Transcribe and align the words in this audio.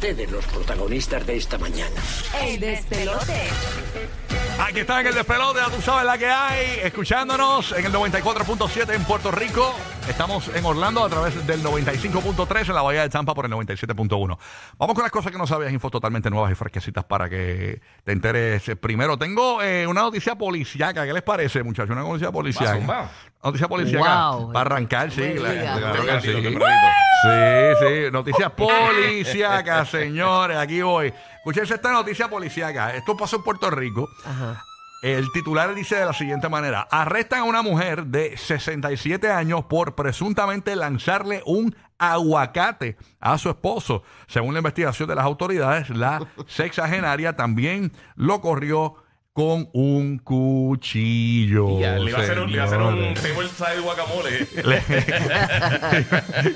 ustedes 0.00 0.30
los 0.30 0.46
protagonistas 0.46 1.26
de 1.26 1.36
esta 1.36 1.58
mañana. 1.58 2.00
El 2.42 2.58
despelote. 2.58 3.48
Aquí 4.58 4.80
está 4.80 5.02
en 5.02 5.08
el 5.08 5.14
despelote, 5.14 5.60
ya 5.60 5.68
tú 5.68 5.82
sabes 5.82 6.06
la 6.06 6.16
que 6.16 6.26
hay. 6.26 6.80
Escuchándonos 6.84 7.72
en 7.72 7.84
el 7.84 7.92
94.7 7.92 8.94
en 8.94 9.04
Puerto 9.04 9.30
Rico. 9.30 9.74
Estamos 10.08 10.48
en 10.54 10.64
Orlando 10.64 11.04
a 11.04 11.10
través 11.10 11.46
del 11.46 11.62
95.3 11.62 12.68
en 12.68 12.74
la 12.74 12.80
Bahía 12.80 13.02
de 13.02 13.10
Tampa 13.10 13.34
por 13.34 13.44
el 13.44 13.52
97.1. 13.52 14.38
Vamos 14.78 14.94
con 14.94 15.02
las 15.02 15.12
cosas 15.12 15.32
que 15.32 15.36
no 15.36 15.46
sabías, 15.46 15.70
infos 15.70 15.90
totalmente 15.90 16.30
nuevas 16.30 16.50
y 16.50 16.54
fresquecitas 16.54 17.04
para 17.04 17.28
que 17.28 17.82
te 18.02 18.12
enteres 18.12 18.62
primero. 18.80 19.18
Tengo 19.18 19.60
eh, 19.60 19.86
una 19.86 20.00
noticia 20.00 20.34
policíaca. 20.34 21.04
¿Qué 21.04 21.12
les 21.12 21.22
parece, 21.22 21.62
muchachos? 21.62 21.90
Una 21.90 22.04
noticia 22.04 22.32
policíaca. 22.32 23.10
Noticia 23.42 23.68
policíaca. 23.68 24.30
Wow. 24.32 24.52
Para 24.52 24.74
arrancar, 24.74 25.10
sí. 25.10 25.34
la- 25.34 25.76
claro 25.78 26.04
que 26.06 26.20
sí. 26.20 26.58
Sí, 27.22 28.10
noticias 28.12 28.50
policíacas, 28.52 29.88
señores, 29.90 30.56
aquí 30.56 30.82
voy. 30.82 31.12
Escúchense 31.38 31.74
esta 31.74 31.92
noticia 31.92 32.28
policíaca. 32.28 32.94
Esto 32.94 33.16
pasó 33.16 33.36
en 33.36 33.42
Puerto 33.42 33.70
Rico. 33.70 34.08
Ajá. 34.24 34.62
El 35.02 35.32
titular 35.32 35.74
dice 35.74 35.96
de 35.96 36.04
la 36.04 36.12
siguiente 36.12 36.48
manera: 36.50 36.86
arrestan 36.90 37.40
a 37.40 37.44
una 37.44 37.62
mujer 37.62 38.04
de 38.06 38.36
67 38.36 39.30
años 39.30 39.64
por 39.64 39.94
presuntamente 39.94 40.76
lanzarle 40.76 41.42
un 41.46 41.74
aguacate 41.98 42.96
a 43.20 43.38
su 43.38 43.48
esposo. 43.48 44.02
Según 44.26 44.52
la 44.52 44.58
investigación 44.60 45.08
de 45.08 45.14
las 45.14 45.24
autoridades, 45.24 45.88
la 45.90 46.26
sexagenaria 46.46 47.36
también 47.36 47.92
lo 48.16 48.40
corrió 48.42 48.99
con 49.32 49.68
un 49.72 50.18
cuchillo. 50.18 51.78
Ya, 51.80 51.96
le 51.98 52.10
iba 52.10 52.18
a 52.18 52.22
hacer 52.22 52.38
un, 52.40 52.48
le 52.50 52.54
iba 52.54 52.64
a 52.64 52.66
hacer 52.66 52.80
un 52.80 52.94
señores. 52.94 53.22
table 53.22 53.48
side 53.48 53.80
guacamole. 53.80 54.46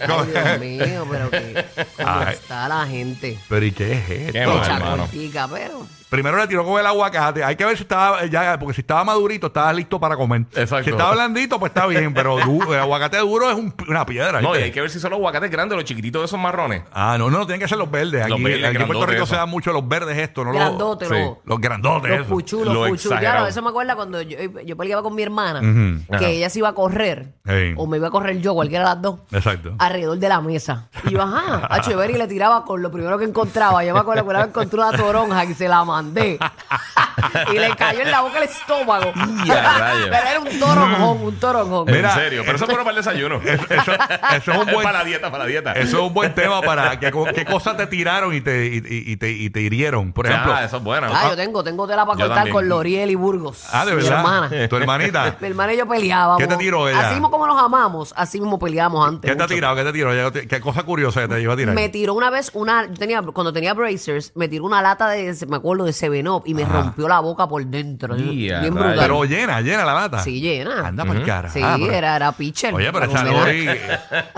Ay, 0.08 0.26
Dios 0.30 0.60
mío, 0.60 1.06
pero 1.10 1.30
que 1.30 1.64
cómo 1.96 2.08
Ay. 2.08 2.34
está 2.34 2.68
la 2.68 2.86
gente. 2.86 3.38
Pero 3.48 3.64
¿y 3.66 3.72
qué 3.72 3.92
es 3.92 4.10
esto? 4.10 4.32
Qué 4.32 4.46
mal, 4.46 4.58
Hecha 4.58 4.76
hermano. 4.76 5.02
cortica, 5.04 5.48
pero. 5.48 5.86
Primero 6.14 6.36
le 6.38 6.46
tiró 6.46 6.64
con 6.64 6.78
el 6.78 6.86
aguacate. 6.86 7.42
Hay 7.42 7.56
que 7.56 7.64
ver 7.64 7.76
si 7.76 7.82
estaba 7.82 8.22
eh, 8.24 8.30
ya, 8.30 8.56
porque 8.58 8.74
si 8.74 8.82
estaba 8.82 9.02
madurito, 9.04 9.48
estaba 9.48 9.72
listo 9.72 9.98
para 9.98 10.16
comer. 10.16 10.42
Exacto. 10.54 10.84
Si 10.84 10.90
estaba 10.90 11.12
blandito, 11.12 11.58
pues 11.58 11.70
está 11.70 11.86
bien, 11.86 12.14
pero 12.14 12.38
du- 12.38 12.72
el 12.72 12.78
aguacate 12.78 13.18
duro 13.18 13.50
es 13.50 13.56
un- 13.56 13.74
una 13.88 14.06
piedra. 14.06 14.40
No, 14.40 14.54
y 14.56 14.62
hay 14.62 14.70
que 14.70 14.80
ver 14.80 14.90
si 14.90 15.00
son 15.00 15.10
los 15.10 15.18
aguacates 15.18 15.50
grandes, 15.50 15.76
los 15.76 15.84
chiquititos 15.84 16.22
de 16.22 16.26
esos 16.26 16.38
marrones. 16.38 16.82
Ah, 16.92 17.16
no, 17.18 17.30
no, 17.30 17.40
tienen 17.46 17.60
que 17.60 17.66
ser 17.68 17.78
los 17.78 17.90
verdes. 17.90 18.22
Aquí, 18.22 18.30
Los 18.30 18.42
verdes, 18.42 18.64
aquí 18.64 18.76
en 18.76 18.86
Puerto 18.86 19.06
Rico 19.06 19.22
eso. 19.24 19.26
se 19.34 19.36
dan 19.36 19.48
mucho 19.50 19.72
los 19.72 19.88
verdes 19.88 20.16
estos, 20.18 20.44
no 20.44 20.52
los- 20.52 20.60
Grandote, 20.60 21.06
sí. 21.06 21.10
los- 21.14 21.36
los 21.44 21.60
grandotes. 21.60 22.18
Los 22.18 22.26
puchus, 22.28 22.64
los 22.66 22.88
exagerado. 22.88 23.20
Claro, 23.34 23.46
eso 23.48 23.62
me 23.62 23.68
acuerda 23.70 23.96
cuando 23.96 24.22
yo, 24.22 24.38
yo 24.64 24.76
peleaba 24.76 25.02
con 25.02 25.14
mi 25.14 25.22
hermana, 25.22 25.58
Ujú. 25.60 26.06
que 26.10 26.14
Ajá. 26.16 26.28
ella 26.28 26.48
se 26.50 26.60
iba 26.60 26.68
a 26.68 26.74
correr, 26.74 27.34
Sí. 27.44 27.74
o 27.76 27.86
me 27.86 27.96
iba 27.96 28.08
a 28.08 28.10
correr 28.10 28.40
yo, 28.40 28.54
cualquiera 28.54 28.84
de 28.84 28.90
las 28.94 29.02
dos, 29.02 29.20
Exacto. 29.32 29.72
alrededor 29.78 30.18
de 30.18 30.28
la 30.28 30.40
mesa. 30.40 30.88
Y 31.06 31.10
yo, 31.10 31.22
ajá, 31.22 31.66
a 31.68 31.80
Cheveri 31.80 32.14
le 32.14 32.28
tiraba 32.28 32.64
con 32.64 32.80
lo 32.82 32.90
primero 32.90 33.18
que 33.18 33.24
encontraba. 33.24 33.84
Yo 33.84 33.92
me 33.94 34.00
acuerdo 34.00 34.22
que 34.22 34.28
una 34.30 34.38
vez 34.40 34.48
encontré 34.48 34.78
una 34.80 34.92
toronja 34.92 35.44
y 35.44 35.54
se 35.54 35.68
la 35.68 35.84
mandé. 36.04 36.38
y 37.52 37.58
le 37.58 37.74
cayó 37.76 38.00
en 38.00 38.10
la 38.10 38.20
boca 38.20 38.38
el 38.38 38.44
estómago. 38.44 39.12
Pero 39.44 40.26
era 40.30 40.40
un 40.40 40.58
toronjón, 40.60 41.22
un 41.22 41.36
toronjón. 41.40 41.84
Mira, 41.86 42.10
en 42.10 42.14
serio, 42.18 42.42
pero 42.44 42.56
eso 42.56 42.64
es 42.64 42.70
bueno 42.70 42.84
para 42.84 42.96
el 42.98 43.04
desayuno. 43.04 43.40
Eso, 43.44 43.92
eso 44.36 44.52
es 44.52 44.58
un 44.58 44.64
buen, 44.66 44.82
para 44.84 44.98
la 44.98 45.04
dieta, 45.04 45.30
para 45.30 45.44
la 45.44 45.48
dieta. 45.50 45.72
eso 45.72 45.98
es 45.98 46.02
un 46.08 46.14
buen 46.14 46.34
tema 46.34 46.60
para 46.62 46.98
qué, 46.98 47.10
co- 47.10 47.24
qué 47.34 47.44
cosas 47.44 47.76
te 47.76 47.86
tiraron 47.86 48.34
y 48.34 48.40
te, 48.40 48.66
y, 48.66 48.76
y- 48.78 49.12
y 49.12 49.16
te, 49.16 49.30
y 49.30 49.50
te 49.50 49.60
hirieron. 49.60 50.12
Por 50.12 50.26
ejemplo, 50.26 50.52
Ah, 50.54 50.64
eso 50.64 50.76
es 50.78 50.82
bueno. 50.82 51.08
Ah, 51.12 51.28
yo 51.30 51.36
tengo, 51.36 51.62
tengo 51.64 51.86
tela 51.86 52.04
para 52.06 52.18
Yo 52.18 52.24
cortar 52.26 52.36
también. 52.36 52.54
con 52.54 52.68
Loriel 52.68 53.10
y 53.10 53.14
Burgos. 53.14 53.64
ah, 53.72 53.84
de 53.84 53.92
Mi 53.92 53.96
verdad. 54.02 54.18
hermana. 54.18 54.68
Tu 54.68 54.76
hermanita. 54.76 55.36
Mi 55.40 55.48
hermana 55.48 55.74
y 55.74 55.76
yo 55.78 55.88
peleábamos. 55.88 56.38
¿Qué 56.38 56.46
te 56.46 56.56
tiró 56.56 56.88
ella? 56.88 57.00
Así 57.00 57.14
mismo 57.14 57.30
como 57.30 57.46
nos 57.46 57.60
amamos, 57.62 58.12
así 58.16 58.40
mismo 58.40 58.58
peleábamos 58.58 59.06
antes. 59.08 59.30
¿Qué 59.30 59.36
te 59.36 59.42
ha 59.42 59.46
tirado? 59.46 59.76
¿Qué 59.76 59.84
te 59.84 59.92
tiró? 59.92 60.32
¿Qué 60.32 60.60
cosa 60.60 60.82
curiosa 60.82 61.22
que 61.22 61.28
te 61.28 61.40
iba 61.40 61.52
a 61.54 61.56
tirar? 61.56 61.74
Me 61.74 61.88
tiró 61.88 62.14
una 62.14 62.30
vez 62.30 62.50
una, 62.54 62.86
yo 62.86 62.94
tenía, 62.94 63.22
cuando 63.22 63.52
tenía 63.52 63.74
bracers, 63.74 64.32
me 64.34 64.48
tiró 64.48 64.64
una 64.64 64.82
lata 64.82 65.08
de, 65.08 65.34
me 65.48 65.56
acuerdo, 65.56 65.84
de 65.84 65.92
Seven 65.92 66.28
Up 66.28 66.42
y 66.46 66.54
me 66.54 66.64
rompió 66.64 67.08
la 67.08 67.13
boca 67.20 67.46
por 67.48 67.64
dentro. 67.66 68.14
Bien 68.16 68.72
brutal. 68.74 68.96
Pero 68.98 69.24
llena, 69.24 69.60
llena 69.60 69.84
la 69.84 69.94
lata. 69.94 70.20
Sí, 70.20 70.40
llena. 70.40 70.86
Anda 70.86 71.04
para 71.04 71.18
el 71.18 71.24
cara. 71.26 71.48
Sí, 71.50 71.60
Ah, 71.62 71.76
pero- 71.78 71.92
era, 71.92 72.16
era 72.16 72.32
pitcher. 72.32 72.74
Oye, 72.74 72.92
pero 72.92 73.10
Para 73.10 73.22
esa. 73.22 73.30
Lori, 73.32 73.68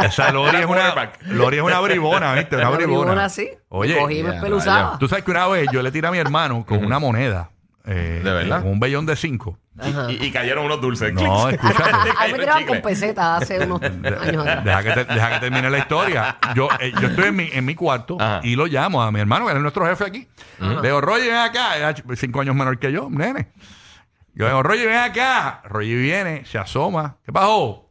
esa 0.05 0.33
Lori 0.33 0.57
es 0.59 0.67
una. 0.67 1.13
Lori 1.27 1.57
es 1.59 1.63
una 1.63 1.81
bribona, 1.81 2.35
¿viste? 2.35 2.57
Una 2.57 2.69
Una 2.69 2.77
bribona. 2.77 3.01
bribona, 3.11 3.29
sí. 3.29 3.49
Oye, 3.69 3.95
Me 3.95 4.01
cogí 4.01 4.19
y 4.19 4.23
me 4.23 4.41
tú 4.99 5.09
sabes 5.09 5.25
que 5.25 5.31
una 5.31 5.47
vez 5.49 5.69
yo 5.73 5.83
le 5.83 5.91
tiré 5.91 6.07
a 6.09 6.11
mi 6.11 6.19
hermano 6.19 6.65
con 6.67 6.85
una 6.85 6.99
moneda. 6.99 7.51
eh, 7.85 8.21
¿De 8.25 8.31
verdad? 8.33 8.63
Con 8.63 8.71
un 8.73 8.81
bellón 8.81 9.07
de 9.07 9.17
cinco. 9.17 9.59
Y, 10.09 10.25
y 10.27 10.31
cayeron 10.33 10.65
unos 10.65 10.81
dulces. 10.81 11.13
No, 11.13 11.49
escúchate. 11.51 12.11
Ahí 12.19 12.33
me 12.33 12.39
tiraban 12.39 12.63
chicle. 12.65 12.81
con 12.81 12.91
pesetas 12.91 13.43
hace 13.43 13.61
unos 13.65 13.83
años 13.83 14.47
atrás. 14.47 14.65
Deja 14.65 14.83
que, 14.83 14.91
te- 14.93 15.05
deja 15.15 15.31
que 15.35 15.39
termine 15.41 15.69
la 15.71 15.79
historia. 15.79 16.39
Yo, 16.55 16.69
eh, 16.81 16.93
yo 17.01 17.09
estoy 17.09 17.25
en 17.27 17.37
mi, 17.37 17.49
en 17.53 17.65
mi 17.65 17.75
cuarto 17.75 18.17
Ajá. 18.19 18.41
y 18.43 18.57
lo 18.57 18.67
llamo 18.67 19.03
a 19.03 19.13
mi 19.13 19.21
hermano, 19.21 19.47
que 19.47 19.53
es 19.53 19.59
nuestro 19.61 19.87
jefe 19.87 20.05
aquí. 20.05 20.27
Le 20.59 20.81
digo, 20.81 21.01
Roger, 21.03 21.27
ven 21.27 21.37
acá. 21.37 21.77
Era 21.77 21.95
cinco 22.17 22.41
años 22.41 22.55
menor 22.57 22.79
que 22.79 22.91
yo, 22.91 23.09
nene. 23.11 23.49
Yo 24.35 24.47
digo, 24.47 24.63
Roger, 24.63 24.87
ven 24.89 24.97
acá. 24.99 25.61
Roger 25.65 25.97
viene, 25.99 26.45
se 26.47 26.57
asoma. 26.59 27.17
¿Qué 27.25 27.33
pasó? 27.33 27.91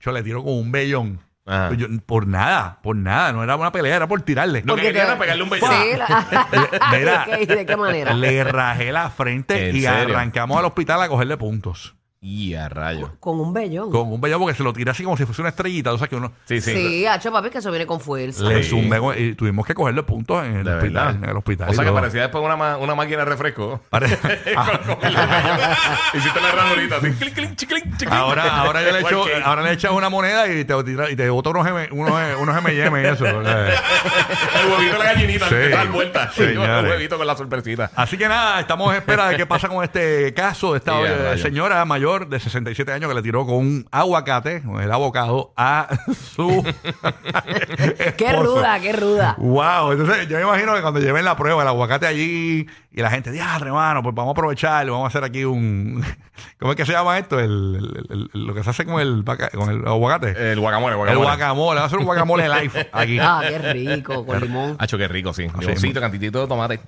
Yo 0.00 0.12
le 0.12 0.22
tiro 0.22 0.42
con 0.44 0.52
un 0.54 0.70
bellón. 0.72 1.20
Ajá. 1.46 1.74
Yo- 1.74 1.88
por 2.06 2.26
nada, 2.26 2.78
por 2.82 2.94
nada. 2.96 3.32
No 3.32 3.42
era 3.42 3.56
una 3.56 3.72
pelea, 3.72 3.96
era 3.96 4.06
por 4.06 4.20
tirarle. 4.22 4.62
Lo 4.64 4.76
que 4.76 4.82
querían 4.82 5.06
era 5.06 5.18
pegarle 5.18 5.42
un 5.42 5.50
bellazo. 5.50 5.72
Sí, 5.72 5.96
la- 5.96 6.68
Mira, 6.98 7.26
¿De, 7.38 7.46
qué, 7.46 7.54
¿De 7.56 7.66
qué 7.66 7.76
manera? 7.76 8.12
Le 8.14 8.44
rajé 8.44 8.92
la 8.92 9.10
frente 9.10 9.70
¿En 9.70 9.76
y 9.76 9.80
serio? 9.80 10.14
arrancamos 10.16 10.58
al 10.58 10.64
hospital 10.66 11.02
a 11.02 11.08
cogerle 11.08 11.36
puntos. 11.36 11.96
Y 12.22 12.52
a 12.54 12.68
rayo. 12.68 13.12
Con 13.18 13.40
un 13.40 13.54
vellón. 13.54 13.90
Con 13.90 14.12
un 14.12 14.20
bellón 14.20 14.40
porque 14.40 14.54
se 14.54 14.62
lo 14.62 14.74
tiré 14.74 14.90
así 14.90 15.02
como 15.04 15.16
si 15.16 15.24
fuese 15.24 15.40
una 15.40 15.48
estrellita. 15.48 15.90
O 15.94 15.96
sea 15.96 16.06
que 16.06 16.16
uno 16.16 16.30
Sí, 16.44 16.60
sí. 16.60 16.74
Sí, 16.74 17.06
hacho, 17.06 17.32
papi, 17.32 17.48
que 17.48 17.56
eso 17.58 17.70
viene 17.70 17.86
con 17.86 17.98
fuerza. 17.98 18.44
le 18.44 18.62
Sí. 18.62 18.68
zumbé 18.68 18.98
con- 18.98 19.18
y 19.18 19.32
tuvimos 19.34 19.64
que 19.66 19.72
cogerle 19.72 20.02
puntos 20.02 20.44
en 20.44 20.56
el 20.58 20.64
De 20.64 20.74
hospital. 20.74 20.92
verdad. 21.06 21.24
En 21.24 21.30
el 21.30 21.36
hospital 21.38 21.70
O 21.70 21.72
sea 21.72 21.82
y 21.82 21.86
que 21.86 21.90
todo. 21.90 21.98
parecía 21.98 22.20
después 22.20 22.44
una, 22.44 22.56
ma- 22.56 22.76
una 22.76 22.94
máquina 22.94 23.20
de 23.20 23.24
refresco. 23.24 23.80
Pare- 23.90 24.18
Ah, 24.54 25.76
Hiciste 26.14 26.40
la 26.42 26.50
ranurita 26.52 26.96
así. 26.96 27.10
Clic, 27.12 27.32
clic, 27.34 27.56
chic, 27.56 27.68
clic, 27.70 27.84
chic, 27.96 27.96
clic. 28.00 28.12
ahora, 28.12 28.60
ahora 28.64 28.82
yo 28.82 28.92
le 28.92 29.00
echo, 29.00 29.24
ahora 29.42 29.62
le 29.62 29.72
echas 29.72 29.90
una 29.92 30.10
moneda 30.10 30.46
y 30.46 30.62
te, 30.66 30.74
tira- 30.84 31.10
y 31.10 31.16
te 31.16 31.30
boto 31.30 31.50
unos, 31.50 31.66
M- 31.66 31.88
unos, 31.92 32.12
unos 32.38 32.56
M&M 32.58 33.02
y 33.02 33.06
eso. 33.06 33.24
o 33.24 33.44
sea. 33.44 33.66
El 33.66 34.70
huevito 34.70 34.92
de 34.92 34.98
la 34.98 35.04
gallinita. 35.04 35.46
Sí. 35.48 35.54
te 35.54 35.68
da 35.70 35.84
vuelta. 35.84 36.30
Señores. 36.32 36.84
El 36.84 36.90
huevito 36.90 37.16
con 37.16 37.26
la 37.26 37.34
sorpresita. 37.34 37.90
Así 37.96 38.18
que 38.18 38.28
nada, 38.28 38.60
estamos 38.60 38.90
en 38.92 38.98
espera 38.98 39.30
de 39.30 39.38
qué 39.38 39.46
pasa 39.46 39.68
con 39.68 39.82
este 39.82 40.34
caso 40.34 40.72
de 40.72 40.78
esta 40.80 40.92
Sí, 40.92 40.98
eh, 41.06 41.16
rayos. 41.16 41.40
señora 41.40 41.82
mayor 41.86 42.09
de 42.18 42.40
67 42.40 42.92
años 42.92 43.08
que 43.08 43.14
le 43.14 43.22
tiró 43.22 43.46
con 43.46 43.54
un 43.56 43.86
aguacate, 43.90 44.62
con 44.62 44.80
el 44.82 44.90
abocado, 44.92 45.52
a 45.56 45.88
su 46.34 46.62
Qué 48.16 48.32
ruda, 48.32 48.80
qué 48.80 48.92
ruda. 48.92 49.34
Wow, 49.38 49.92
entonces 49.92 50.28
yo 50.28 50.36
me 50.36 50.42
imagino 50.42 50.74
que 50.74 50.82
cuando 50.82 51.00
lleven 51.00 51.24
la 51.24 51.36
prueba, 51.36 51.62
el 51.62 51.68
aguacate 51.68 52.06
allí 52.06 52.66
y 52.92 53.00
la 53.00 53.10
gente, 53.10 53.30
diadre, 53.30 53.66
hermano, 53.68 54.02
pues 54.02 54.14
vamos 54.14 54.30
a 54.30 54.32
aprovecharlo, 54.32 54.92
vamos 54.92 55.06
a 55.06 55.08
hacer 55.08 55.24
aquí 55.24 55.44
un. 55.44 56.04
¿Cómo 56.58 56.72
es 56.72 56.76
que 56.76 56.86
se 56.86 56.92
llama 56.92 57.18
esto? 57.18 57.38
El, 57.38 57.76
el- 58.10 58.28
el- 58.34 58.46
lo 58.46 58.54
que 58.54 58.62
se 58.64 58.70
hace 58.70 58.84
con 58.84 59.00
el, 59.00 59.24
con 59.54 59.70
el 59.70 59.86
aguacate. 59.86 60.52
El 60.52 60.60
guacamole, 60.60 60.94
el 61.10 61.16
guacamole. 61.18 61.78
vamos 61.80 61.82
a 61.82 61.84
hacer 61.84 61.98
un 61.98 62.04
guacamole 62.06 62.48
live 62.48 62.88
aquí. 62.92 63.18
Ah, 63.20 63.42
qué 63.46 63.58
rico, 63.58 64.24
con 64.26 64.40
limón. 64.40 64.76
Hacho, 64.78 64.98
qué 64.98 65.06
rico, 65.08 65.32
sí. 65.32 65.46
Limoncito, 65.58 66.00
cantitito 66.00 66.40
de 66.40 66.46
tomate. 66.48 66.80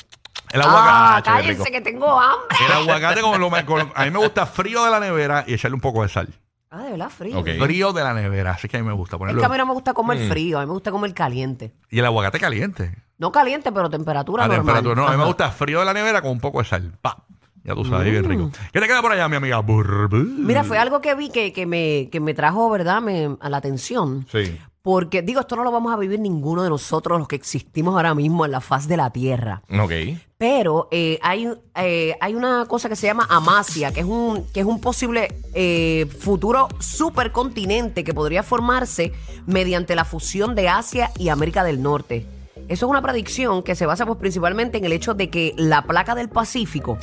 El 0.52 0.60
Ah, 0.60 0.64
aguacate. 0.64 1.22
qué 1.22 1.30
cállense 1.36 1.52
rico. 1.64 1.72
que 1.72 1.80
tengo 1.80 2.20
hambre. 2.20 2.56
El 2.66 2.72
aguacate 2.72 3.20
con 3.22 3.40
lo 3.40 3.50
con- 3.66 3.92
a 3.94 4.04
mí 4.04 4.10
me 4.10 4.18
gusta 4.18 4.46
frío 4.46 4.84
de 4.84 4.90
la 4.90 5.00
nevera 5.00 5.44
y 5.46 5.54
echarle 5.54 5.74
un 5.74 5.80
poco 5.80 6.02
de 6.02 6.08
sal. 6.08 6.28
Ah, 6.70 6.82
de 6.84 6.90
verdad, 6.92 7.10
frío. 7.10 7.38
Ok. 7.38 7.48
Frío 7.60 7.92
de 7.92 8.02
la 8.02 8.14
nevera, 8.14 8.52
así 8.52 8.66
que 8.68 8.76
a 8.78 8.80
mí 8.80 8.86
me 8.86 8.94
gusta 8.94 9.16
Es 9.16 9.18
ponerlo. 9.18 9.40
que 9.40 9.46
a 9.46 9.48
mí 9.50 9.58
no 9.58 9.66
me 9.66 9.72
gusta 9.74 9.92
comer 9.92 10.18
Mm. 10.18 10.28
frío, 10.30 10.58
a 10.58 10.60
mí 10.62 10.66
me 10.66 10.72
gusta 10.72 10.90
comer 10.90 11.12
caliente. 11.12 11.74
Y 11.90 11.98
el 11.98 12.04
aguacate 12.06 12.38
caliente. 12.40 12.94
No 13.18 13.30
caliente, 13.30 13.70
pero 13.72 13.90
temperatura 13.90 14.44
A 14.44 14.48
normal. 14.48 14.64
temperatura. 14.66 14.94
No, 14.94 15.06
a 15.06 15.10
mí 15.10 15.16
me 15.16 15.22
Ajá. 15.22 15.28
gusta 15.28 15.50
frío 15.50 15.80
de 15.80 15.84
la 15.84 15.92
nevera 15.92 16.22
con 16.22 16.30
un 16.30 16.40
poco 16.40 16.60
de 16.60 16.64
sal. 16.64 16.92
Pa. 17.00 17.24
Ya 17.64 17.74
tú 17.74 17.84
sabes, 17.84 18.10
bien 18.10 18.24
rico. 18.28 18.50
¿Qué 18.72 18.80
te 18.80 18.86
queda 18.88 19.00
por 19.02 19.12
allá, 19.12 19.28
mi 19.28 19.36
amiga? 19.36 19.62
Mm. 19.62 20.44
Mira, 20.46 20.64
fue 20.64 20.78
algo 20.78 21.00
que 21.00 21.14
vi 21.14 21.30
que, 21.30 21.52
que, 21.52 21.64
me, 21.66 22.08
que 22.10 22.18
me 22.20 22.34
trajo, 22.34 22.68
¿verdad?, 22.70 23.00
me, 23.00 23.36
a 23.40 23.48
la 23.50 23.58
atención. 23.58 24.26
Sí. 24.32 24.58
Porque, 24.82 25.22
digo, 25.22 25.40
esto 25.40 25.54
no 25.54 25.62
lo 25.62 25.70
vamos 25.70 25.94
a 25.94 25.96
vivir 25.96 26.18
ninguno 26.18 26.64
de 26.64 26.68
nosotros, 26.68 27.16
los 27.16 27.28
que 27.28 27.36
existimos 27.36 27.94
ahora 27.94 28.14
mismo 28.14 28.44
en 28.44 28.50
la 28.50 28.60
faz 28.60 28.88
de 28.88 28.96
la 28.96 29.10
Tierra. 29.10 29.62
Ok. 29.80 29.92
Pero 30.38 30.88
eh, 30.90 31.20
hay, 31.22 31.48
eh, 31.76 32.16
hay 32.20 32.34
una 32.34 32.66
cosa 32.66 32.88
que 32.88 32.96
se 32.96 33.06
llama 33.06 33.24
Amasia, 33.30 33.92
que 33.92 34.00
es 34.00 34.06
un, 34.06 34.44
que 34.52 34.58
es 34.58 34.66
un 34.66 34.80
posible 34.80 35.32
eh, 35.54 36.06
futuro 36.18 36.66
supercontinente 36.80 38.02
que 38.02 38.12
podría 38.12 38.42
formarse 38.42 39.12
mediante 39.46 39.94
la 39.94 40.04
fusión 40.04 40.56
de 40.56 40.68
Asia 40.68 41.12
y 41.16 41.28
América 41.28 41.62
del 41.62 41.80
Norte. 41.80 42.26
Eso 42.68 42.86
es 42.86 42.90
una 42.90 43.02
predicción 43.02 43.62
que 43.62 43.74
se 43.74 43.86
basa 43.86 44.06
pues, 44.06 44.18
principalmente 44.18 44.78
en 44.78 44.84
el 44.84 44.92
hecho 44.92 45.14
de 45.14 45.30
que 45.30 45.54
la 45.56 45.82
placa 45.82 46.14
del 46.14 46.28
Pacífico 46.28 46.98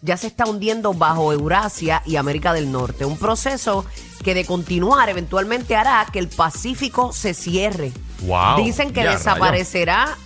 ya 0.00 0.16
se 0.16 0.26
está 0.26 0.46
hundiendo 0.46 0.94
bajo 0.94 1.32
Eurasia 1.32 2.02
y 2.06 2.16
América 2.16 2.52
del 2.52 2.72
Norte. 2.72 3.04
Un 3.04 3.16
proceso 3.18 3.84
que 4.24 4.34
de 4.34 4.44
continuar 4.44 5.08
eventualmente 5.08 5.76
hará 5.76 6.06
que 6.12 6.18
el 6.18 6.28
Pacífico 6.28 7.12
se 7.12 7.34
cierre. 7.34 7.92
Wow. 8.22 8.56
Dicen 8.64 8.92
que 8.92 9.02
Ya, 9.02 9.12
desaparecerá 9.12 10.16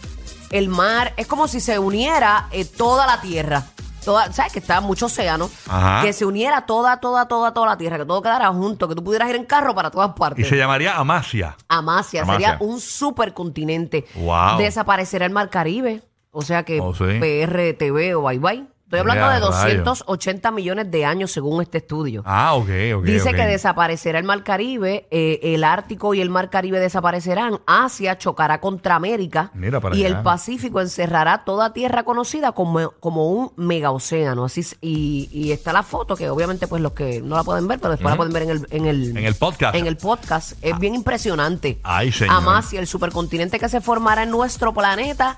el 0.51 0.69
mar. 0.69 1.15
Es 1.17 1.27
como 1.27 1.49
si 1.49 1.61
se 1.61 1.79
uniera 1.79 2.49
eh, 2.53 2.65
toda 2.65 3.07
la 3.07 3.21
tierra. 3.21 3.67
Toda, 4.07 4.33
¿sabes? 4.33 4.53
Que 4.55 4.61
está 4.61 4.81
mucho 4.81 5.05
océano, 5.07 5.51
Ajá. 5.69 6.01
que 6.03 6.15
se 6.15 6.25
uniera 6.25 6.65
toda, 6.65 6.99
toda, 7.01 7.29
toda, 7.29 7.53
toda 7.53 7.67
la 7.67 7.77
tierra, 7.77 7.99
que 7.99 8.07
todo 8.07 8.23
quedara 8.23 8.49
junto, 8.49 8.89
que 8.89 8.95
tú 8.95 9.05
pudieras 9.05 9.29
ir 9.29 9.37
en 9.37 9.45
carro 9.45 9.75
para 9.75 9.91
todas 9.91 10.13
Y 10.17 10.19
partes. 10.19 10.49
se 10.49 10.57
llamaría 10.57 10.97
Amasia. 10.97 11.55
Amasia, 11.69 12.23
Amasia. 12.23 12.49
sería 12.53 12.57
un 12.67 12.81
supercontinente. 12.81 14.07
Wow. 14.15 14.57
Desaparecerá 14.59 15.27
el 15.27 15.33
Mar 15.33 15.51
Caribe, 15.51 16.03
o 16.31 16.41
sea 16.41 16.63
que 16.63 16.81
Oh, 16.81 16.95
sí. 16.95 17.05
PRTV 17.21 18.17
o 18.17 18.23
Bye 18.23 18.39
Bye. 18.39 18.67
Estoy 18.87 19.01
hablando 19.01 19.25
de 19.25 19.41
rayos. 19.41 19.85
280 19.85 20.51
millones 20.53 20.89
de 20.93 21.05
años 21.05 21.33
según 21.33 21.61
este 21.61 21.79
estudio. 21.79 22.23
Ah, 22.25 22.55
ok, 22.55 22.69
ok. 22.99 23.05
Dice 23.05 23.33
que 23.35 23.45
desaparecerá 23.45 24.21
el 24.21 24.25
Mar 24.25 24.45
Caribe, 24.45 25.09
eh, 25.11 25.41
el 25.43 25.65
Ártico 25.65 26.15
y 26.15 26.21
el 26.21 26.31
Mar 26.31 26.51
Caribe 26.51 26.79
desaparecerán, 26.79 27.59
Asia 27.67 28.17
chocará 28.17 28.61
contra 28.61 28.95
América 28.95 29.51
Mira 29.55 29.81
para 29.81 29.97
y 29.97 30.05
allá. 30.05 30.17
el 30.19 30.23
Pacífico 30.23 30.81
encerrará 30.81 31.43
toda 31.45 31.73
tierra 31.73 32.05
conocida 32.05 32.53
como, 32.53 32.93
como 33.01 33.29
un 33.33 33.53
megaocéano. 33.57 34.45
Así 34.45 34.61
es, 34.61 34.77
y, 34.81 35.29
y 35.33 35.51
está 35.51 35.73
la 35.73 35.83
foto 35.83 36.15
que 36.15 36.31
obviamente 36.31 36.69
pues 36.69 36.81
los 36.81 36.93
que 36.93 37.21
no 37.21 37.35
la 37.35 37.43
pueden 37.43 37.67
ver, 37.67 37.81
pero 37.81 37.91
después 37.91 38.13
la 38.13 38.17
pueden 38.17 38.33
ver 38.33 38.45
en 38.45 38.51
el, 38.51 38.67
en 38.71 38.87
el 38.87 39.17
En 39.17 39.25
el 39.25 39.35
podcast. 39.35 39.75
En 39.75 39.87
el 39.89 39.97
podcast. 39.97 40.53
Es 40.63 40.79
bien 40.79 40.95
impresionante. 40.95 41.81
Ay, 41.83 42.13
señor. 42.13 42.37
Amasia, 42.37 42.79
el 42.79 42.87
supercontinente 42.87 43.59
que 43.59 43.69
se 43.69 43.81
formará 43.81 44.23
en 44.23 44.31
nuestro 44.31 44.73
planeta 44.73 45.37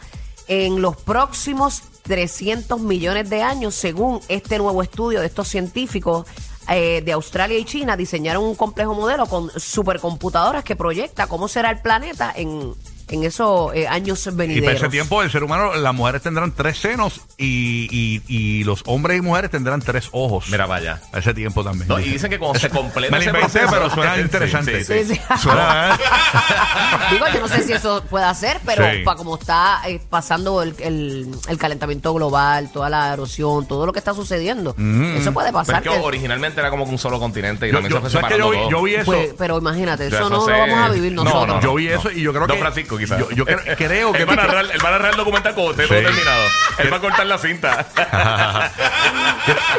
en 0.49 0.83
los 0.83 0.97
próximos 0.97 1.83
300 2.03 2.81
millones 2.81 3.31
de 3.31 3.43
años, 3.43 3.75
según 3.75 4.21
este 4.29 4.59
nuevo 4.59 4.83
estudio 4.83 5.21
de 5.21 5.27
estos 5.27 5.47
científicos 5.47 6.27
eh, 6.69 7.03
de 7.05 7.13
Australia 7.13 7.59
y 7.59 7.65
China, 7.65 7.97
diseñaron 7.97 8.43
un 8.43 8.55
complejo 8.55 8.95
modelo 8.95 9.27
con 9.27 9.51
supercomputadoras 9.51 10.65
que 10.65 10.75
proyecta 10.75 11.27
cómo 11.27 11.49
será 11.49 11.71
el 11.71 11.81
planeta 11.81 12.33
en, 12.35 12.75
en 13.11 13.25
esos 13.25 13.75
eh, 13.75 13.87
años 13.89 14.27
Y 14.27 14.31
venideros. 14.31 14.65
para 14.67 14.77
ese 14.79 14.89
tiempo, 14.89 15.23
el 15.23 15.31
ser 15.31 15.43
humano, 15.45 15.75
las 15.75 15.95
mujeres 15.95 16.23
tendrán 16.23 16.53
tres 16.53 16.79
senos 16.79 17.21
y, 17.37 17.89
y, 17.91 18.23
y 18.29 18.65
los 18.65 18.83
hombres 18.87 19.19
y 19.19 19.21
mujeres 19.21 19.51
tendrán 19.51 19.81
tres 19.81 20.09
ojos. 20.13 20.47
Mira 20.51 20.65
allá. 20.73 21.01
A 21.13 21.19
ese 21.19 21.33
tiempo 21.35 21.65
también. 21.65 21.89
No, 21.89 21.99
y 21.99 22.05
dicen 22.05 22.31
que 22.31 22.39
cuando 22.39 22.59
se 22.59 22.69
completa 22.71 23.11
Me 23.17 23.25
lo 23.25 23.31
ese 23.31 23.31
inventé, 23.31 23.59
proceso- 23.61 23.71
pero 23.73 23.91
suena 23.91 24.15
Sí, 24.19 24.21
interesante. 24.21 24.85
sí, 24.85 25.05
sí. 25.05 25.15
Sí, 25.15 25.15
sí. 25.15 25.21
Suena, 25.43 25.95
¿eh? 25.95 25.99
Digo, 27.13 27.25
yo 27.33 27.41
no 27.41 27.49
sé 27.49 27.63
si 27.65 27.73
eso 27.73 28.03
puede 28.09 28.25
hacer, 28.27 28.61
pero 28.65 28.85
Sí. 28.91 28.99
para 29.05 29.17
como 29.17 29.37
está 29.37 29.81
eh, 29.87 30.01
pasando 30.11 30.63
el, 30.63 30.75
el- 30.81 31.29
el 31.49 31.59
calentamiento 31.59 32.13
global, 32.15 32.71
toda 32.73 32.89
la 32.91 33.13
erosión, 33.13 33.67
todo 33.67 33.87
lo 33.87 33.93
que 33.93 33.99
está 33.99 34.15
sucediendo, 34.15 34.71
eso 34.79 35.33
puede 35.33 35.49
Pero 35.49 35.59
pasar. 35.59 35.77
es 35.77 35.83
que 35.83 35.89
que- 35.99 36.05
originalmente 36.05 36.61
era 36.61 36.71
como 36.71 36.85
un 36.85 36.99
solo 36.99 37.19
continente 37.19 37.67
y 37.67 37.73
Yo, 37.73 37.79
también 37.81 38.03
yo- 38.03 38.09
se 38.11 38.19
fue 38.19 38.39
yo, 38.39 38.51
vi, 38.51 38.59
yo 38.71 38.83
vi 38.83 38.95
eso. 38.95 39.05
pues, 39.07 39.35
pero 39.39 39.59
imagínate, 39.59 40.07
eso 40.07 40.17
eso 40.17 40.31
no 40.31 40.45
se- 40.45 40.51
lo 40.53 40.59
vamos 40.59 40.79
a 40.79 40.89
vivir 40.91 41.13
no, 41.13 41.25
nosotros. 41.25 41.57
no, 41.57 41.61
yo 41.63 41.75
vi 41.75 41.89
eso 41.89 42.11
y 42.11 42.21
yo 42.23 42.33
creo 42.33 42.47
que. 42.47 42.59
Francisco, 42.59 42.98
quizás. 42.99 43.19
Yo, 43.21 43.31
yo 43.31 43.47
cre- 43.47 43.77
creo 43.77 44.13
que. 44.13 44.23
Él 44.23 44.29
va, 44.29 44.33
a 44.35 44.37
narrar, 44.37 44.65
él 44.73 44.85
va 44.85 44.89
a 44.89 44.93
narrar 44.93 45.11
el 45.13 45.17
documental 45.17 45.55
cuando 45.55 45.73
esté 45.73 45.87
todo 45.87 45.99
terminado. 46.03 46.43
Él 46.79 46.93
va 46.93 46.97
a 46.97 47.01
cortar 47.01 47.27
la 47.27 47.39
cinta. 47.39 47.87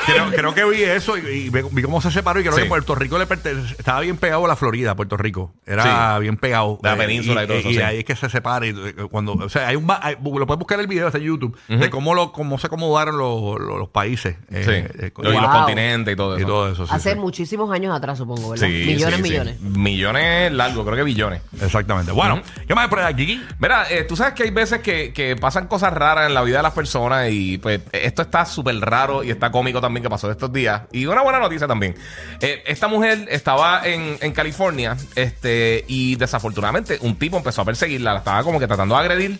creo, 0.05 0.31
creo 0.31 0.53
que 0.53 0.65
vi 0.65 0.83
eso 0.83 1.17
y, 1.17 1.21
y 1.21 1.49
vi, 1.49 1.81
cómo 1.81 2.01
se 2.01 2.11
separó 2.11 2.39
y 2.39 2.43
creo 2.43 2.55
Sí. 2.55 2.63
que 2.63 2.67
Puerto 2.67 2.95
Rico 2.95 3.17
le 3.17 3.25
pertenece, 3.27 3.75
estaba 3.77 3.99
bien 4.01 4.17
pegado 4.17 4.45
a 4.45 4.47
la 4.47 4.55
Florida, 4.55 4.95
Puerto 4.95 5.17
Rico. 5.17 5.53
Era 5.65 6.15
Sí. 6.15 6.21
bien 6.21 6.37
pegado. 6.37 6.79
De 6.81 6.89
la 6.89 6.95
Eh, 6.95 6.97
península 6.97 7.43
y 7.43 7.47
todo 7.47 7.57
eso, 7.57 7.69
Y 7.69 7.75
sí. 7.75 7.81
ahí 7.81 7.99
es 7.99 8.05
que 8.05 8.15
se 8.15 8.29
separa. 8.29 8.65
Y, 8.65 8.69
eh, 8.69 8.93
cuando, 9.11 9.33
o 9.33 9.49
sea, 9.49 9.67
hay 9.67 9.75
un, 9.75 9.87
hay- 10.01 10.15
lo 10.21 10.45
puedes 10.47 10.59
buscar 10.59 10.79
el 10.79 10.87
video 10.87 11.07
está 11.07 11.17
en 11.19 11.25
YouTube 11.25 11.57
de 11.67 11.89
cómo, 11.89 12.13
lo, 12.15 12.31
cómo 12.31 12.57
se 12.57 12.67
acomodaron 12.67 13.17
los, 13.17 13.59
los, 13.59 13.77
los 13.79 13.89
países. 13.89 14.35
eh, 14.51 14.63
Sí. 14.65 15.01
eh, 15.05 15.11
Y 15.17 15.21
los 15.33 15.47
continentes 15.49 16.13
y 16.13 16.17
todo 16.17 16.35
y 16.37 16.41
eso. 16.41 16.47
todo 16.47 16.71
eso. 16.71 16.85
sí, 16.87 16.91
Hace 16.93 17.13
sí. 17.13 17.19
muchísimos 17.19 17.71
años 17.71 17.95
atrás, 17.95 18.17
supongo, 18.17 18.49
¿verdad? 18.51 18.67
Sí, 18.67 18.73
millones, 18.87 19.15
sí, 19.17 19.23
sí. 19.23 19.29
millones. 19.29 19.59
Millones 19.61 20.51
largos, 20.51 20.85
creo 20.85 20.95
que 20.97 21.03
billones. 21.03 21.41
Exactamente. 21.61 22.11
Bueno, 22.11 22.41
¿qué 22.67 22.75
más 22.75 22.87
por 22.87 22.99
aquí? 23.13 23.43
Eh, 23.89 24.05
tú 24.07 24.15
sabes 24.15 24.33
que 24.33 24.43
hay 24.43 24.51
veces 24.51 24.81
que, 24.81 25.13
que 25.13 25.35
pasan 25.35 25.67
cosas 25.67 25.93
raras 25.93 26.27
en 26.27 26.33
la 26.33 26.41
vida 26.41 26.57
de 26.57 26.63
las 26.63 26.73
personas 26.73 27.29
y 27.31 27.57
pues 27.57 27.81
esto 27.91 28.21
está 28.21 28.45
súper 28.45 28.79
raro 28.79 29.23
y 29.23 29.31
está 29.31 29.51
cómico 29.51 29.81
también 29.81 30.03
que 30.03 30.09
pasó 30.09 30.29
estos 30.29 30.51
días. 30.51 30.83
Y 30.91 31.05
una 31.05 31.21
buena 31.21 31.39
noticia 31.39 31.67
también. 31.67 31.95
Eh, 32.41 32.63
esta 32.65 32.87
mujer 32.87 33.27
estaba 33.29 33.81
en, 33.85 34.17
en 34.21 34.31
California 34.31 34.95
este 35.15 35.85
y 35.87 36.15
desafortunadamente 36.15 36.97
un 37.01 37.15
tipo 37.17 37.37
empezó 37.37 37.61
a 37.61 37.65
perseguirla, 37.65 38.13
la 38.13 38.19
estaba 38.19 38.43
como 38.43 38.59
que 38.59 38.67
tratando 38.67 38.95
de 38.95 39.01
agredir. 39.01 39.39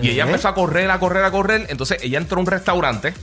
Y 0.00 0.10
ella 0.10 0.24
empezó 0.24 0.48
a 0.48 0.54
correr, 0.54 0.90
a 0.90 0.98
correr, 0.98 1.24
a 1.24 1.30
correr. 1.30 1.66
Entonces 1.68 1.98
ella 2.02 2.18
entró 2.18 2.38
a 2.38 2.40
un 2.40 2.46
restaurante. 2.46 3.14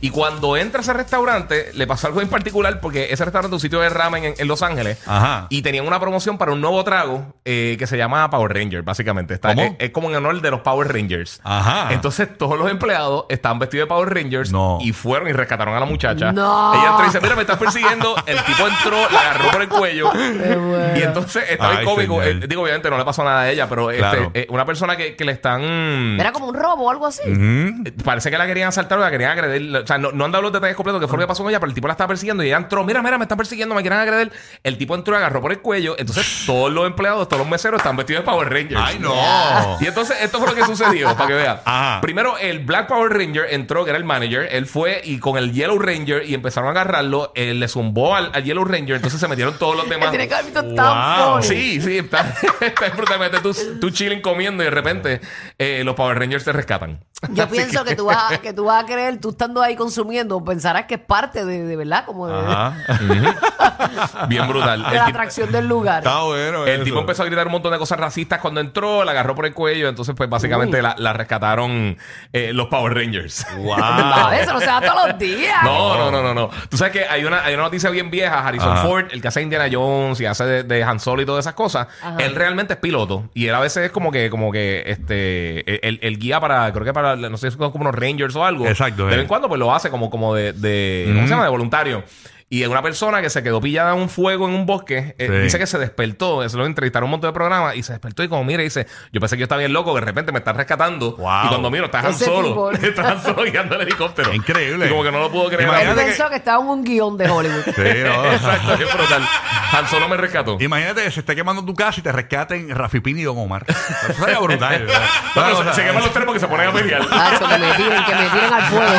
Y 0.00 0.10
cuando 0.10 0.56
entra 0.56 0.80
a 0.80 0.82
ese 0.82 0.92
restaurante, 0.92 1.70
le 1.74 1.86
pasó 1.86 2.06
algo 2.06 2.20
en 2.20 2.28
particular 2.28 2.80
porque 2.80 3.04
ese 3.10 3.24
restaurante 3.24 3.48
es 3.48 3.52
un 3.54 3.60
sitio 3.60 3.80
de 3.80 3.88
ramen 3.88 4.24
en, 4.24 4.34
en 4.38 4.48
Los 4.48 4.62
Ángeles. 4.62 4.98
Ajá. 5.06 5.46
Y 5.50 5.62
tenían 5.62 5.86
una 5.86 6.00
promoción 6.00 6.38
para 6.38 6.52
un 6.52 6.60
nuevo 6.60 6.82
trago 6.84 7.34
eh, 7.44 7.76
que 7.78 7.86
se 7.86 7.96
llama 7.96 8.28
Power 8.30 8.52
Ranger, 8.54 8.82
básicamente. 8.82 9.34
Está, 9.34 9.48
¿Cómo? 9.54 9.62
Es, 9.62 9.72
es 9.78 9.90
como 9.90 10.10
en 10.10 10.16
honor 10.16 10.40
de 10.40 10.50
los 10.50 10.60
Power 10.60 10.92
Rangers. 10.92 11.40
Ajá. 11.44 11.92
Entonces 11.92 12.36
todos 12.36 12.58
los 12.58 12.70
empleados 12.70 13.26
estaban 13.28 13.58
vestidos 13.58 13.86
de 13.86 13.88
Power 13.88 14.12
Rangers 14.14 14.50
No. 14.52 14.78
y 14.80 14.92
fueron 14.92 15.28
y 15.28 15.32
rescataron 15.32 15.74
a 15.74 15.80
la 15.80 15.86
muchacha. 15.86 16.32
No. 16.32 16.74
Ella 16.74 16.88
entró 16.90 17.02
y 17.04 17.06
dice, 17.06 17.20
mira, 17.20 17.34
me 17.36 17.42
estás 17.42 17.58
persiguiendo. 17.58 18.14
El 18.26 18.42
tipo 18.44 18.66
entró, 18.66 18.96
la 19.10 19.20
agarró 19.20 19.50
por 19.50 19.62
el 19.62 19.68
cuello. 19.68 20.10
bueno. 20.12 20.98
Y 20.98 21.02
entonces 21.02 21.44
estaba 21.50 21.78
Ay, 21.78 21.84
cómico. 21.84 22.22
Eh, 22.22 22.40
digo, 22.48 22.62
obviamente 22.62 22.88
no 22.90 22.98
le 22.98 23.04
pasó 23.04 23.22
nada 23.24 23.42
a 23.42 23.50
ella, 23.50 23.68
pero 23.68 23.90
este, 23.90 24.30
eh, 24.34 24.46
una 24.50 24.64
persona 24.64 24.96
que, 24.96 25.16
que 25.16 25.24
le 25.24 25.32
están... 25.32 26.13
Era 26.20 26.32
como 26.32 26.46
un 26.48 26.54
robo 26.54 26.84
o 26.84 26.90
algo 26.90 27.06
así. 27.06 27.22
Eh, 27.26 27.92
Parece 28.04 28.30
que 28.30 28.38
la 28.38 28.46
querían 28.46 28.68
asaltar 28.68 28.98
o 28.98 29.00
la 29.02 29.10
querían 29.10 29.30
agredir. 29.32 29.74
O 29.76 29.86
sea, 29.86 29.98
no, 29.98 30.12
no 30.12 30.24
han 30.24 30.32
dado 30.32 30.42
los 30.42 30.52
detalles 30.52 30.76
completos 30.76 31.00
de 31.00 31.06
qué 31.06 31.08
fue 31.08 31.18
lo 31.18 31.22
que 31.24 31.28
pasó 31.28 31.42
con 31.42 31.50
ella, 31.50 31.60
pero 31.60 31.68
el 31.70 31.74
tipo 31.74 31.86
la 31.86 31.92
estaba 31.92 32.08
persiguiendo 32.08 32.42
y 32.42 32.46
ella 32.48 32.56
entró. 32.58 32.84
Mira, 32.84 33.02
mira, 33.02 33.18
me 33.18 33.24
están 33.24 33.38
persiguiendo, 33.38 33.74
me 33.74 33.82
quieren 33.82 33.98
agredir. 33.98 34.32
El 34.62 34.78
tipo 34.78 34.94
entró 34.94 35.14
y 35.14 35.18
agarró 35.18 35.40
por 35.40 35.52
el 35.52 35.60
cuello. 35.60 35.96
Entonces, 35.98 36.42
todos 36.46 36.72
los 36.72 36.86
empleados, 36.86 37.28
todos 37.28 37.40
los 37.40 37.48
meseros 37.48 37.78
están 37.78 37.96
vestidos 37.96 38.24
de 38.24 38.30
Power 38.30 38.48
Rangers. 38.52 38.80
¡Ay, 38.84 38.98
no! 38.98 39.14
Y 39.80 39.86
entonces, 39.86 40.16
esto 40.22 40.38
fue 40.38 40.48
lo 40.48 40.54
que 40.54 40.64
sucedió, 40.64 41.14
para 41.14 41.26
que 41.26 41.34
vean. 41.34 41.60
Ajá. 41.64 42.00
Primero, 42.00 42.38
el 42.38 42.60
Black 42.60 42.86
Power 42.86 43.12
Ranger 43.12 43.46
entró, 43.50 43.84
que 43.84 43.90
era 43.90 43.98
el 43.98 44.04
manager. 44.04 44.48
Él 44.50 44.66
fue 44.66 45.00
y 45.04 45.18
con 45.18 45.36
el 45.36 45.52
Yellow 45.52 45.78
Ranger 45.78 46.24
y 46.28 46.34
empezaron 46.34 46.68
a 46.68 46.70
agarrarlo. 46.72 47.32
Él 47.34 47.60
le 47.60 47.68
zumbó 47.68 48.14
al, 48.14 48.30
al 48.34 48.44
Yellow 48.44 48.64
Ranger. 48.64 48.96
Entonces 48.96 49.18
se 49.20 49.28
metieron 49.28 49.58
todos 49.58 49.76
los 49.76 49.88
demás. 49.90 50.10
Tiene 50.10 50.28
que 50.28 50.34
haber 50.34 50.46
visto 50.46 50.62
Wow. 50.62 50.76
tan 50.76 51.42
funny. 51.42 51.46
Sí, 51.46 51.80
sí, 51.80 51.98
está, 51.98 52.34
está 52.60 52.88
brutalmente 52.90 53.38
tú, 53.40 53.54
tú 53.80 53.90
chilling 53.90 54.20
comiendo 54.20 54.62
y 54.62 54.66
de 54.66 54.70
repente 54.70 55.20
eh, 55.58 55.82
los 55.84 55.94
Power 55.94 56.18
Rangers 56.18 56.44
te 56.44 56.52
rescatan. 56.52 57.00
Yo 57.30 57.44
Así 57.44 57.52
pienso 57.52 57.84
que... 57.84 57.94
tú 57.96 58.06
vas, 58.06 58.32
a- 58.32 58.38
que 58.38 58.52
tú 58.52 58.64
vas 58.64 58.82
a 58.82 58.86
creer, 58.86 59.20
tú 59.20 59.30
estando 59.30 59.62
ahí 59.62 59.76
consumiendo, 59.76 60.42
pensarás 60.44 60.84
que 60.86 60.94
es 60.94 61.00
parte 61.00 61.44
de, 61.44 61.64
de 61.64 61.76
verdad, 61.76 62.04
como 62.04 62.26
de, 62.28 62.34
Ajá. 62.34 62.76
Bien 64.28 64.46
brutal. 64.48 64.82
de 64.84 64.96
la 64.96 65.06
atracción 65.06 65.50
del 65.52 65.66
lugar. 65.66 65.98
Está 65.98 66.22
bueno. 66.22 66.64
el 66.66 66.74
eso. 66.76 66.84
tipo 66.84 66.98
empezó 67.00 67.22
a 67.22 67.26
gritar 67.26 67.46
un 67.46 67.52
montón 67.52 67.72
de 67.72 67.78
cosas 67.78 67.98
racistas 67.98 68.40
cuando 68.40 68.60
entró, 68.60 69.04
la 69.04 69.12
agarró 69.12 69.34
por 69.34 69.46
el 69.46 69.54
cuello, 69.54 69.88
entonces 69.88 70.14
pues 70.16 70.28
básicamente 70.28 70.82
la, 70.82 70.94
la 70.98 71.12
rescataron 71.12 71.96
eh, 72.32 72.52
los 72.52 72.66
Power 72.68 72.94
Rangers. 72.94 73.46
¡Wow! 73.58 73.76
No, 74.14 74.32
eso 74.32 74.52
no 74.52 74.60
se 74.60 74.66
da 74.66 74.80
todos 74.80 75.08
los 75.08 75.18
días. 75.18 75.62
No, 75.62 75.96
no, 75.96 76.10
no, 76.10 76.22
no, 76.22 76.34
no. 76.34 76.50
Tú 76.68 76.76
sabes 76.76 76.92
que 76.92 77.04
hay 77.06 77.24
una, 77.24 77.44
hay 77.44 77.54
una 77.54 77.64
noticia 77.64 77.90
bien 77.90 78.10
vieja. 78.10 78.46
Harrison 78.46 78.72
Ajá. 78.72 78.82
Ford, 78.82 79.06
el 79.10 79.20
que 79.22 79.28
hace 79.28 79.42
Indiana 79.42 79.66
Jones 79.70 80.20
y 80.20 80.26
hace 80.26 80.44
de, 80.44 80.62
de 80.62 80.82
Han 80.84 81.00
Solo 81.00 81.22
y 81.22 81.26
todas 81.26 81.44
esas 81.44 81.54
cosas, 81.54 81.88
Ajá. 82.02 82.16
él 82.18 82.34
realmente 82.34 82.74
es 82.74 82.78
piloto. 82.80 83.28
Y 83.34 83.46
él 83.48 83.54
a 83.54 83.60
veces 83.60 83.84
es 83.86 83.90
como 83.92 84.10
que, 84.12 84.30
como 84.30 84.50
que, 84.52 84.82
este, 84.86 85.43
el, 85.82 85.98
el 86.02 86.18
guía 86.18 86.40
para, 86.40 86.72
creo 86.72 86.84
que 86.84 86.92
para, 86.92 87.16
no 87.16 87.36
sé, 87.36 87.50
son 87.50 87.70
como 87.70 87.82
unos 87.88 87.94
Rangers 87.94 88.34
o 88.36 88.44
algo. 88.44 88.66
Exacto, 88.66 89.06
De 89.06 89.12
eh. 89.12 89.16
vez 89.16 89.22
en 89.22 89.28
cuando, 89.28 89.48
pues 89.48 89.58
lo 89.58 89.74
hace 89.74 89.90
como, 89.90 90.10
como 90.10 90.34
de, 90.34 90.52
de 90.52 91.04
¿cómo 91.08 91.22
se 91.22 91.28
llama? 91.28 91.44
De 91.44 91.50
voluntario. 91.50 92.04
Y 92.50 92.62
es 92.62 92.68
una 92.68 92.82
persona 92.82 93.20
que 93.20 93.30
se 93.30 93.42
quedó 93.42 93.60
pillada 93.60 93.94
en 93.94 94.00
un 94.00 94.08
fuego 94.08 94.46
en 94.46 94.54
un 94.54 94.64
bosque. 94.66 95.16
eh, 95.18 95.26
Sí. 95.26 95.32
dice 95.38 95.58
que 95.58 95.66
se 95.66 95.78
despertó. 95.78 96.44
Eso 96.44 96.56
lo 96.58 96.66
entrevistaron 96.66 97.06
un 97.06 97.12
montón 97.12 97.30
de 97.30 97.32
programas. 97.34 97.74
Y 97.74 97.82
se 97.82 97.92
despertó 97.92 98.22
y 98.22 98.28
como 98.28 98.44
mira, 98.44 98.62
dice, 98.62 98.86
yo 99.12 99.20
pensé 99.20 99.36
que 99.36 99.40
yo 99.40 99.44
estaba 99.44 99.58
bien 99.60 99.72
loco. 99.72 99.94
De 99.94 100.02
repente 100.02 100.30
me 100.30 100.38
están 100.38 100.54
rescatando. 100.56 101.16
Wow. 101.16 101.44
Y 101.46 101.48
cuando 101.48 101.70
miro, 101.70 101.86
estás 101.86 102.16
Solo. 102.18 102.70
Estás 102.72 103.22
Solo 103.24 103.42
guiando 103.44 103.74
el 103.76 103.80
helicóptero. 103.82 104.32
Increíble. 104.32 104.86
Y 104.86 104.88
como 104.90 105.02
que 105.02 105.10
no 105.10 105.18
lo 105.20 105.30
puedo 105.32 105.46
creer. 105.46 105.62
Él 105.62 105.68
Imagínate 105.68 106.00
que- 106.02 106.06
pensó 106.08 106.28
que 106.30 106.36
estaba 106.36 106.62
en 106.62 106.68
un 106.70 106.84
guion 106.84 107.16
de 107.16 107.28
Hollywood. 107.28 107.64
Sí, 107.64 107.72
no. 108.04 108.24
Exacto, 108.32 108.72
es 108.74 108.94
brutal. 108.94 109.28
Han 109.72 109.88
Solo 109.88 110.08
me 110.08 110.16
rescató. 110.16 110.56
Imagínate 110.60 111.02
que 111.02 111.10
se 111.10 111.20
esté 111.20 111.34
quemando 111.34 111.64
tu 111.64 111.74
casa 111.74 111.98
y 111.98 112.02
te 112.02 112.12
rescaten 112.12 112.68
Rafi 112.70 113.00
Pini 113.00 113.22
y 113.22 113.24
Don 113.24 113.36
Omar. 113.38 113.64
Eso 113.66 114.12
sería 114.20 114.38
brutal. 114.38 114.84
¿verdad? 114.86 115.02
No, 115.34 115.42
pero 115.42 115.58
Una 115.60 115.74
se, 115.74 115.80
se 115.80 115.86
queman 115.86 116.02
los 116.04 116.12
tres 116.12 116.24
porque 116.24 116.38
se 116.40 116.46
ponen 116.46 116.68
a 116.68 116.72
pelear. 116.72 117.00
Nacho, 117.10 117.48
que 117.48 117.58
me 117.58 117.72
tiren, 117.74 118.04
que 118.04 118.14
me 118.14 118.28
tiren 118.28 118.52
al 118.52 118.62
fuego. 118.64 118.92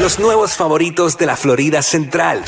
Los 0.00 0.18
nuevos 0.18 0.56
favoritos 0.56 1.16
de 1.18 1.26
la 1.26 1.36
Florida 1.36 1.82
Central. 1.90 2.44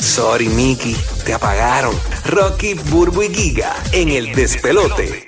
Sorry, 0.00 0.48
Mickey, 0.48 0.96
te 1.26 1.34
apagaron. 1.34 1.98
Rocky, 2.26 2.74
Burbu 2.74 3.24
y 3.24 3.34
Giga 3.34 3.74
en 3.90 4.08
el 4.08 4.32
despelote. 4.36 5.26